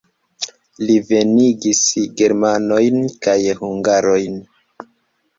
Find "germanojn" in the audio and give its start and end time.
2.21-2.97